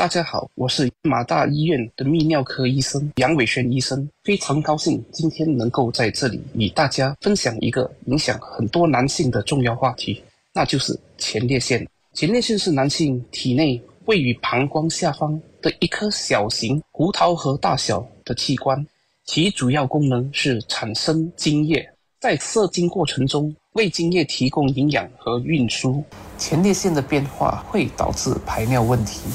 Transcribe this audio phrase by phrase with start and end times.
[0.00, 10.24] 大家好，我是马大医院的泌尿科医生杨伟轩医生，非常高兴今天能够在这里与大家分享一个影响很多男性的重要话题，
[10.54, 11.86] 那就是前列腺。
[12.14, 18.82] 前列腺是男性体内位于膀胱下方的一颗小型胡桃核大小的器官，
[19.26, 21.86] 其主要功能是产生精液，
[22.18, 26.02] 在射精过程中为精液提供营养和运输。
[26.38, 29.28] 前列腺的变化会导致排尿问题。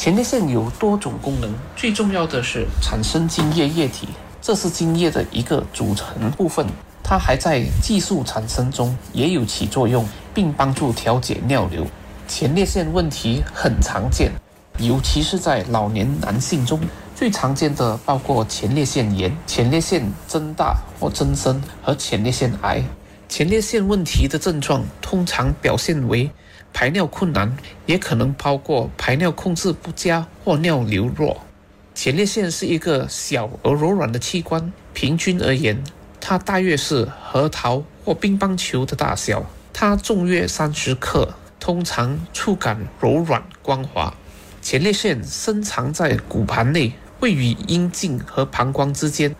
[0.00, 4.08] 前列腺有多种功能，最重要的是产生精液液体，
[4.40, 6.66] 这是精液的一个组成部分。
[7.04, 11.86] 它还在激素产生中也有起作用，并帮助调节尿流。
[12.26, 14.32] 前列腺问题很常见，
[14.78, 16.80] 尤其是在老年男性中，
[17.14, 22.82] 最常见的包括前列腺炎、前列腺增大或增生和前列腺癌。
[23.28, 26.30] 前列腺问题的症状通常表现为。
[26.72, 27.56] 排尿困难
[27.86, 31.44] 也可能包括排尿控制不佳或尿流弱。
[31.94, 35.82] 前列腺是一个小而柔软的器官，平均而言，
[36.20, 39.44] 它大约是核桃或乒乓球的大小。
[39.72, 44.14] 它重约三十克，通常触感柔软光滑。
[44.62, 49.34] 前列腺深藏在骨盘内，位于阴茎和膀胱之间，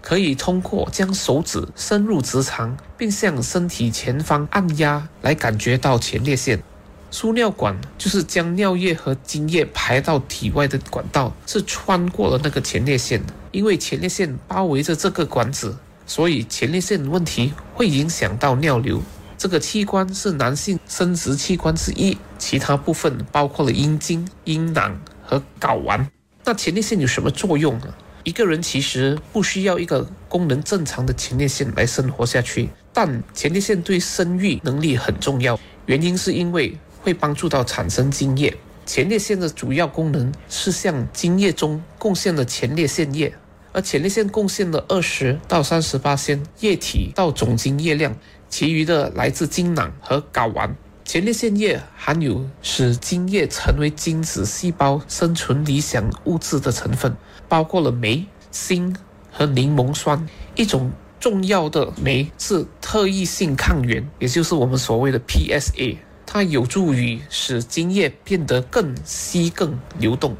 [0.00, 6.62] 可以通过将手指伸入直肠，并向身体前方按压来感觉到前列腺。
[7.10, 13.22] 输尿管就是将尿液和精液排到体外的管道，是穿过了那个前列腺。
[13.52, 15.74] 因为前列腺包围着这个管子，
[16.06, 19.00] 所以前列腺问题会影响到尿流。
[19.38, 26.06] 这个器官是男性生殖器官之一，其他部分包括了阴茎、阴囊和睾丸。
[26.44, 27.94] 那前列腺有什么作用呢？
[28.24, 36.76] 一个人其实不需要一个功能正常的前列腺来生活下去，但前列腺对生育能力很重要，原因是因为。
[37.06, 38.56] 会帮助到产生精液。
[38.84, 43.32] 前列腺的主要功能是向精液中贡献了前列腺液，
[43.70, 48.16] 而前列腺贡献了二十到三十八仙液体到总精液量，
[48.48, 50.76] 其余的来自精囊和睾丸。
[51.04, 57.16] 前列腺液含有使精液成为精子细胞生存理想物质的成分，
[57.48, 58.92] 包括了酶、锌
[59.30, 60.28] 和柠檬酸。
[60.56, 65.98] 一种重要的酶是特异性抗原，也就是我们所谓的 PSA。
[66.36, 70.36] 它有助于使精液变得更稀、更流动，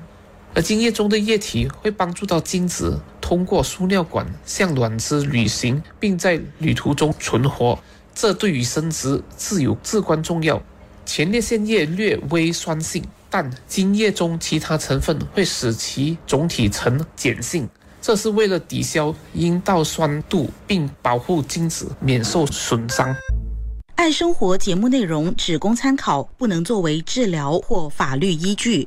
[0.53, 7.79] 而精液中的液体会帮助到精子通过输尿管向卵子旅行，并在旅途中存活。
[8.15, 10.63] 这对于生殖自有至关重要。
[11.07, 17.67] 前列腺液略微酸性，但精液中其他成分会使其总体呈碱性，
[18.03, 23.17] 这是为了抵消阴道酸度，并保护精子免受损伤。
[23.97, 28.87] 爱生活节目内容只供参考，不能作为治疗或法律依据。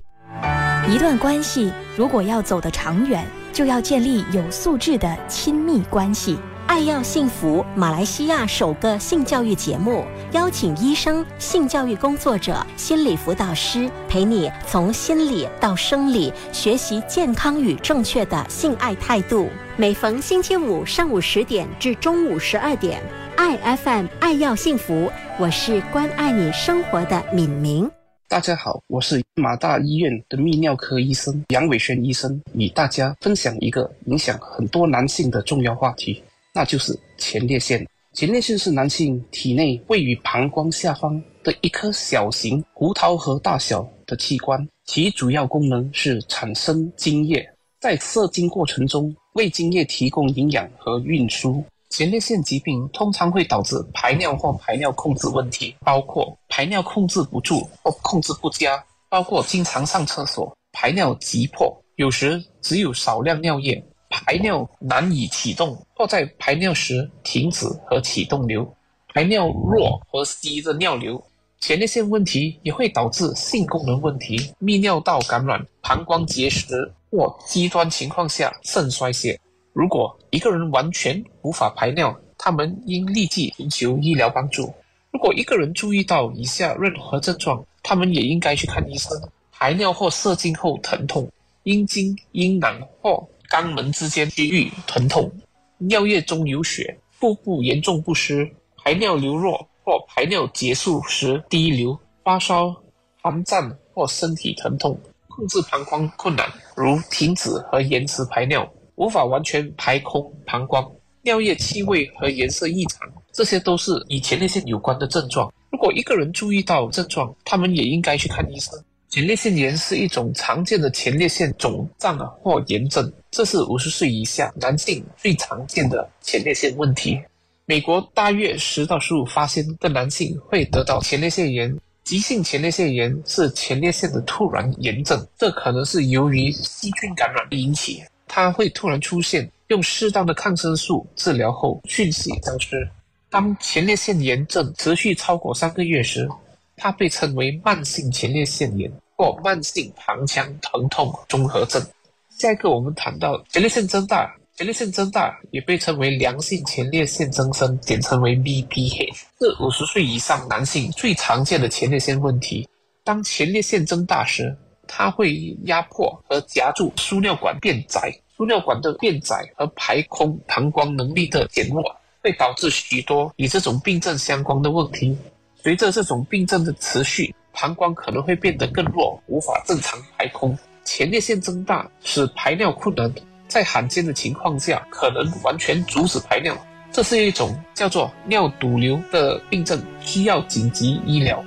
[0.88, 6.38] 一段关系如果要走得长远，就要建立有素质的亲密关系。
[6.68, 19.50] 爱要幸福，马来西亚首个性教育节目，邀请医生、性教育工作者、心理辅导师，陪你从心理到生理，学习健康与正确的性爱态度。
[19.76, 23.02] 每逢星期五上午十点至中午十二点。
[23.40, 27.90] 爱 FM 爱要幸福，我是关爱你生活的敏明。
[28.28, 36.22] 大家好，我是马大医院的泌尿科医生杨伟轩医生，与大家分享一个影响很多男性的重要话题，
[36.54, 37.88] 那就是前列腺。
[38.12, 51.64] 前列腺是男性体内位于膀胱下方的一颗小型胡桃核大小的器官，其主要功能是产生精液，在射精过程中为精液提供营养和运输。
[51.90, 68.72] 前列腺疾病通常会导致排尿或排尿控制问题，包括排尿控制不住或控制不佳，包括经常上厕所、排尿急迫，有时只有少量尿液，排尿难以启动或在排尿时停止和启动流，
[69.14, 71.22] 排尿弱和稀的尿流。
[71.60, 79.38] 前列腺问题也会导致性功能问题、泌尿道感染、膀胱结石或极端情况下肾衰竭。
[79.74, 84.74] 如果一个人完全无法排尿，他们应立即寻求医疗帮助。
[85.12, 89.12] 如果一个人注意到以下任何症状，他们也应该去看医生：
[89.52, 91.30] 排尿或射精后疼痛，
[91.64, 95.32] 阴茎、阴囊或肛门之间区域疼痛，
[95.78, 102.76] 尿液中有血，腹部严重不适，排尿流弱或排尿结束时滴流，发烧、
[103.22, 108.70] 寒战或身体疼痛，控制膀胱困难，如停止和延迟排尿。
[109.00, 110.86] 无法完全排空膀胱，
[111.22, 115.50] 尿液气味和颜色异常，这些都是与前列腺有关的症状。
[115.72, 118.78] 如果一个人注意到症状，他们也应该去看医生。
[119.08, 127.18] 前列腺炎是一种常见的前列腺肿胀或炎症，这是五十岁以下男性最常见的前列腺问题。
[127.66, 131.74] 美国大约十到十五发现的男性会得到前列腺炎。
[132.04, 142.88] 急性前列腺炎是前列腺的突然炎症，这可能是由于细菌感染引起，它会突然出现，用适当的抗生素治疗后迅速消失。
[143.30, 146.30] 当前列腺炎症持续超过三个月时，
[146.78, 151.84] 它被称为慢性前列腺炎或慢性膀腔疼痛综合症。
[152.30, 154.34] 下一个，我们谈到前列腺增大。
[154.56, 162.68] 前列腺增大也被称为良性前列腺增生，简称为 BPH，是五十岁以上男性最常见的前列腺问题。
[163.06, 164.54] 当前列腺增大时，
[164.92, 171.82] 它会压迫和夹住输尿管变窄，输尿管的变窄和排空膀胱能力的减弱，
[172.24, 175.16] 会导致许多与这种病症相关的问题。
[175.62, 180.58] 随着这种病症的持续，膀胱可能会变得更弱，无法正常排空。
[180.84, 183.14] 前列腺增大使排尿困难。
[183.48, 186.56] 在罕见的情况下，可能完全阻止排尿，
[186.92, 191.44] 这是一种叫做尿毒瘤的病症，需要紧急医疗。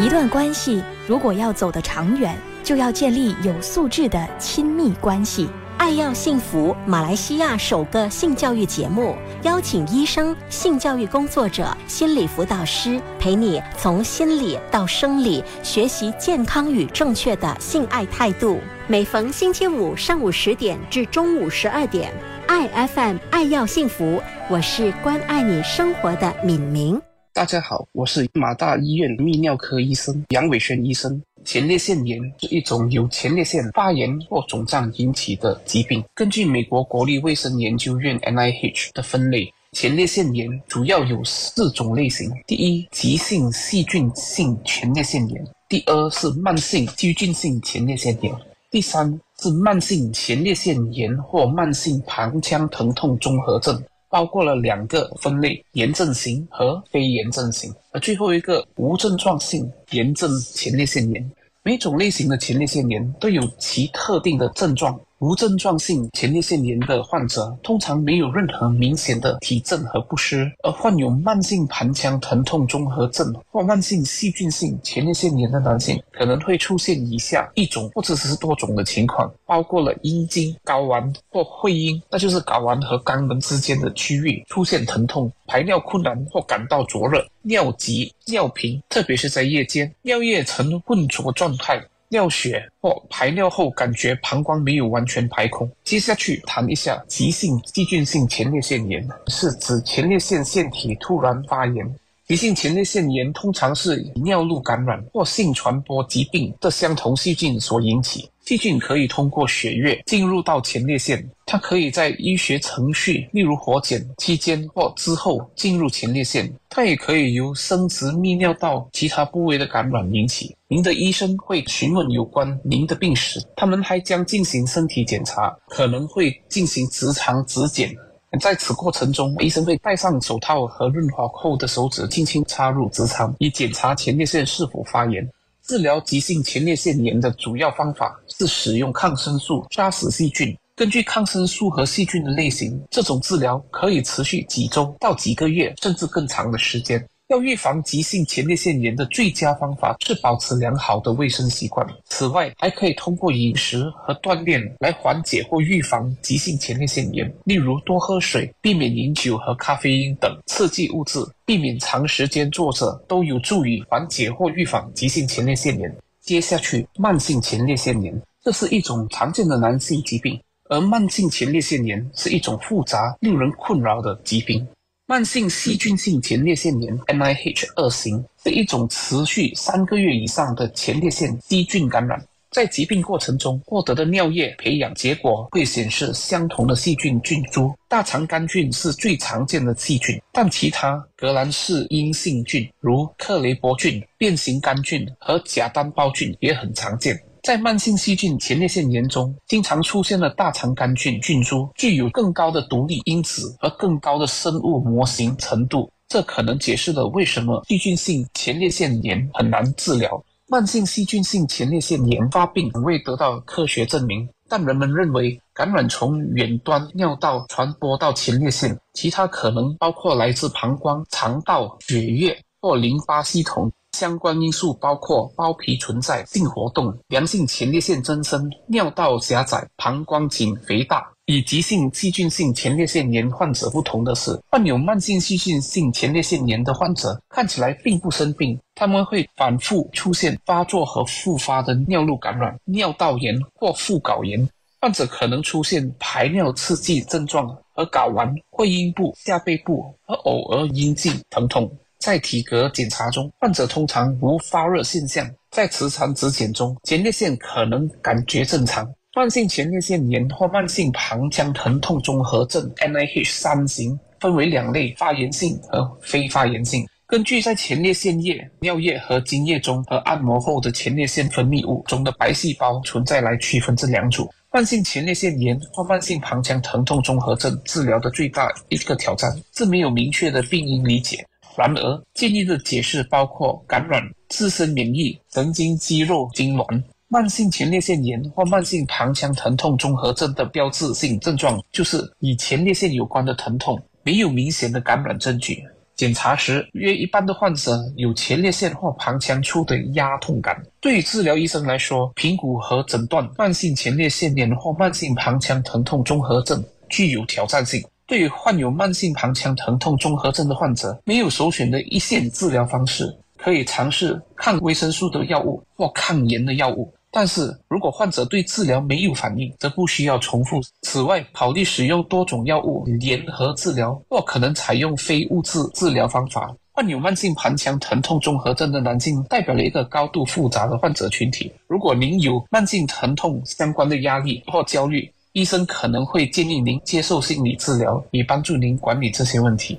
[0.00, 5.48] 一段关系如果要走得长远，就要建立有素质的亲密关系。
[5.78, 18.58] 爱要幸福，马来西亚首个性教育节目，邀请医生、性教育工作者、心理辅导师，陪你从心理到生理学习健康与正确的性爱态度。
[18.86, 22.10] 每逢星期五上午十点至中午十二点，
[22.48, 27.00] 爱 FM 爱要幸福，我是关爱你生活的敏明。
[27.36, 31.22] 大家好，我是马大医院泌尿科医生杨伟轩医生。
[31.44, 36.02] 前列腺炎是一种由前列腺发炎或肿胀引起的疾病。
[36.14, 48.34] 根据美国国立卫生研究院 （NIH） 的分类，前列腺炎主要有四种类型：第一，急性细菌性前列腺炎；第二是慢性细菌性前列腺炎；
[48.70, 53.78] 第三是慢性前列腺炎或慢性膀腔疼痛综合症。
[54.16, 61.30] 包括了两个分类：炎症型和非炎症型，而最后一个无症状性炎症前列腺炎。
[61.62, 64.98] 每种类型的前列腺炎都有其特定的症状。
[65.18, 91.82] 无症状性前列腺炎的患者通常没有任何明显的体症和不适，而患有慢性盆腔疼痛综合症或慢性细菌性前列腺炎的男性可能会出现以下一种或者是多种的情况，包括了阴茎、睾丸或会阴，那就是睾丸和肛门之间的区域出现疼痛，排尿困难或感到灼热，尿急、尿频，特别是在夜间，尿液呈浑浊状态。
[92.08, 95.70] 尿血或排尿后感觉膀胱没有完全排空。
[95.84, 101.94] 接下去谈一下急性细菌性前列腺炎，是指前列腺腺体突然发炎。
[102.28, 108.28] 急性前列腺炎通常是尿路感染或性传播疾病的相同细菌所引起。
[108.46, 116.48] 细菌可以通过血液进入到前列腺，它可以在医学程序，例如活检期间或之后进入前列腺。
[116.70, 120.54] 它也可以由生殖泌尿道其他部位的感染引起。
[120.68, 127.92] 您的医生会询问有关您的病史，他们还将进行身体检查，可能会进行直肠指检。
[128.40, 135.26] 在此过程中，医生会戴上手套和润滑后的手指轻轻插入直肠，以检查前列腺是否发炎。
[135.66, 140.56] 治疗急性前列腺炎的主要方法是使用抗生素杀死细菌。
[140.76, 147.04] 根据抗生素和细菌的类型，这种治疗可以持续几周到几个月，甚至更长的时间。
[147.28, 151.84] 要预防急性前列腺炎的最佳方法是保持良好的卫生习惯。
[152.04, 165.92] 此外，还可以通过饮食和锻炼来缓解或预防急性前列腺炎，例如多喝水、避免饮酒和咖啡因等刺激物质、避免长时间坐着，都有助于缓解或预防急性前列腺炎。
[166.20, 174.64] 接下去，慢性前列腺炎，这是一种常见的男性疾病，而慢性前列腺炎是一种复杂、令人困扰的疾病。
[175.08, 182.20] 慢性细菌性前列腺炎 （NIH 二型）是一种持续三个月以上的前列腺细菌感染。
[182.50, 187.72] 在疾病过程中获得的尿液培养结果会显示相同的细菌菌株。
[187.86, 197.16] 大肠杆菌是最常见的细菌，但其他革兰氏阴性菌，如克雷伯菌、变形杆菌和假单胞菌也很常见。
[197.46, 210.20] 在慢性细菌前列腺炎中，经常出现的大肠杆菌菌株具有更高的独立因子和更高的生物模型程度，这可能解释了为什么细菌性前列腺炎很难治疗。
[210.48, 223.70] 慢性细菌性前列腺炎发病未得到科学证明，但人们认为感染从远端尿道传播到前列腺，其他可能包括来自膀胱、肠道、血液或淋巴系统。
[223.96, 231.10] 相关因素包括包皮存在、性活动、良性前列腺增生、尿道狭窄、膀胱颈肥大。
[231.24, 244.46] 与急性细菌性前列腺炎患者不同的是，患有慢性细菌性前列腺炎的患者看起来并不生病，他们会反复出现发作和复发的尿路感染、尿道炎或副睾炎。
[244.78, 251.68] 患者可能出现排尿刺激症状和睾丸、会阴部、下背部和偶尔阴茎疼痛。
[252.06, 255.28] 在体格检查中，患者通常无发热现象。
[255.50, 258.88] 在磁场指检中，前列腺可能感觉正常。
[259.16, 266.86] 慢性前列腺炎或慢性膀腔疼痛综合症 （NIH 三型）分为两类：发炎性和非发炎性。
[267.08, 274.30] 根据在前列腺液、尿液和精液中和按摩后的前列腺分泌物中的白细胞存在来区分这两组。
[274.52, 281.26] 慢性前列腺炎或慢性膀胱疼痛综合症治疗的最大一个挑战是没有明确的病因理解。
[281.56, 286.82] 然而，建议的解释包括感染、自身免疫、神经肌肉痉挛。
[287.08, 295.62] 慢性前列腺炎或慢性盆腔疼痛综合症的标志性症状就是与前列腺有关的疼痛，没有明显的感染证据。
[295.94, 300.60] 检查时，约一半的患者有前列腺或膀胱处的压痛感。
[300.80, 307.82] 对于治疗医生来说，评估和诊断慢性前列腺炎或慢性盆腔疼痛综合症具有挑战性。
[308.06, 316.94] 对于患有慢性膀胱疼痛综合症的患者，没有首选的一线治疗方式，可以尝试抗维生素的药物或抗炎的药物。
[317.10, 320.60] 但是如果患者对治疗没有反应，则不需要重复。
[320.82, 326.54] 此外，考虑使用多种药物联合治疗，或可能采用非物质治疗方法。
[326.72, 331.50] 患有慢性盘腔疼痛综合症的男性代表了一个高度复杂的患者群体。
[331.66, 339.76] 如果您有慢性疼痛相关的压力或焦虑，医生可能会建议您接受心理治疗，以帮助您管理这些问题。